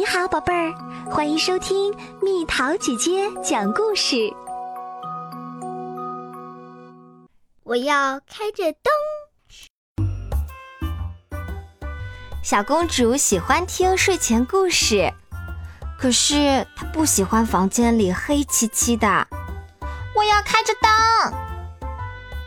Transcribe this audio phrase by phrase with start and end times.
[0.00, 0.72] 你好，宝贝儿，
[1.10, 4.16] 欢迎收听蜜桃姐姐讲故事。
[7.64, 8.90] 我要开着灯。
[12.42, 15.12] 小公主喜欢听睡前故事，
[15.98, 19.28] 可是她不喜欢房间里黑漆漆的。
[20.16, 20.90] 我要开着灯。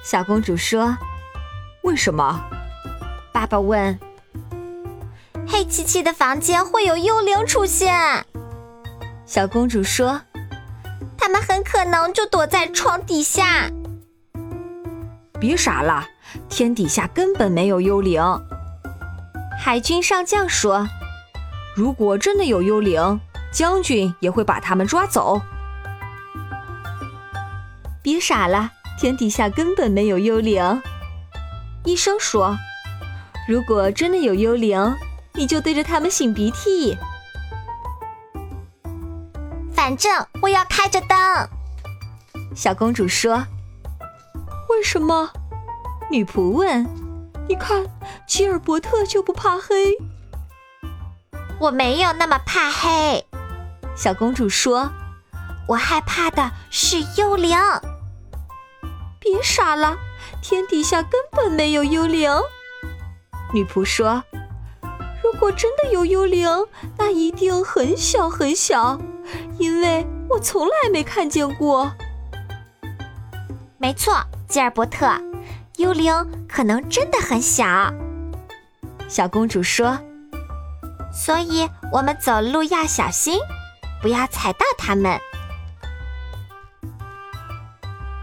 [0.04, 0.98] 小公主说
[1.86, 2.44] ：“为什么？”
[3.32, 4.00] 爸爸问。
[5.54, 7.96] 黑漆漆的房间会有幽灵出现，
[9.24, 10.20] 小公主说
[11.16, 13.70] ：“他们很可能就躲在床底下。”
[15.40, 16.08] 别傻了，
[16.50, 18.20] 天底下根本没有幽灵。
[19.62, 20.88] 海军上将说
[21.78, 25.40] ：“如果真的有幽灵，将军也会把他们抓走。”
[28.02, 30.82] 别傻了，天底下根本没有幽灵。
[31.86, 32.58] 医生说
[33.48, 34.92] ：“如果真的有幽灵。”
[35.36, 36.98] 你就对着他们擤鼻涕。
[39.74, 41.18] 反正我要开着灯。
[42.56, 43.46] 小公主说
[44.70, 45.32] ：“为什么？”
[46.10, 46.88] 女仆问。
[47.50, 47.86] “你看，
[48.28, 49.98] 吉尔伯特就不怕黑。”
[51.60, 53.26] 我没有那么怕黑。
[53.96, 54.92] 小公主说
[55.68, 57.58] ：“我害怕的是幽灵。”
[59.20, 59.98] 别傻了，
[60.42, 62.30] 天底下根本没有幽灵。
[63.54, 64.24] 女仆说。
[65.44, 66.48] 如果真的有幽灵，
[66.98, 68.98] 那一定很小很小，
[69.60, 71.92] 因为我从来没看见过。
[73.78, 75.06] 没错，吉尔伯特，
[75.76, 76.14] 幽灵
[76.48, 77.94] 可能真的很小。
[79.10, 80.00] 小公主说
[81.14, 83.38] ：“所以我们走路要小心，
[84.02, 85.20] 不要踩到它们。”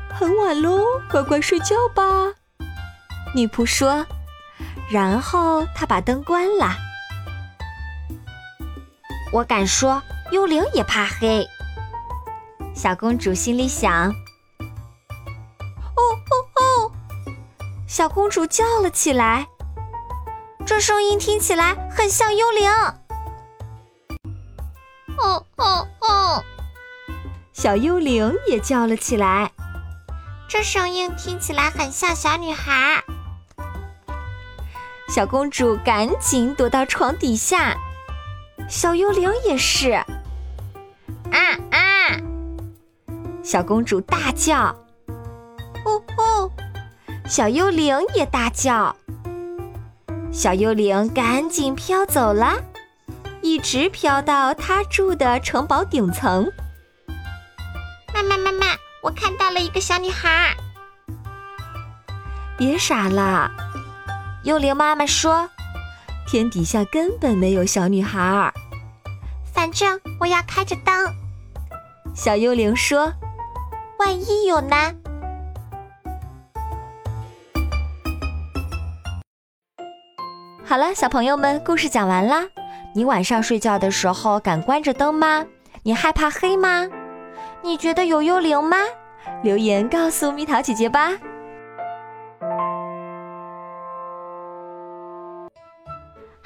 [0.09, 2.03] 很晚喽，乖乖睡觉吧。
[3.35, 4.07] 女仆说，
[4.91, 6.75] 然后她把灯关了。
[9.33, 11.47] 我敢说，幽灵也怕黑。
[12.75, 14.11] 小公主心里想
[14.59, 16.93] ：“哦哦哦！”
[17.87, 19.47] 小公主叫了起来，
[20.67, 22.71] 这声音听起来很像幽灵。
[25.19, 26.43] 哦哦哦！
[27.53, 29.53] 小幽灵也叫了起来，
[30.49, 33.05] 这声音听起来很像小女孩。
[35.09, 37.77] 小公主赶紧躲到床底下。
[38.71, 40.07] 小幽灵也是，啊
[41.73, 42.17] 啊！
[43.43, 44.69] 小公主大叫，
[45.85, 46.51] 哦哦！
[47.27, 48.95] 小幽灵也大叫。
[50.31, 52.63] 小幽灵赶紧飘走了，
[53.43, 56.49] 一直飘到她住的城堡顶层。
[58.15, 58.67] 妈妈，妈妈，
[59.03, 60.57] 我看到了一个小女孩。
[62.57, 63.51] 别傻了，
[64.45, 65.51] 幽灵妈妈说。
[66.31, 68.55] 天底下根本没有小女孩儿。
[69.53, 70.95] 反正我要开着灯。
[72.15, 73.13] 小幽灵说
[73.99, 74.77] ：“万一有呢？”
[80.65, 82.45] 好了，小朋友们，故事讲完啦。
[82.95, 85.45] 你晚上睡觉的时候敢关着灯吗？
[85.83, 86.87] 你害怕黑吗？
[87.61, 88.77] 你觉得有幽灵吗？
[89.43, 91.11] 留言告诉蜜桃姐姐吧。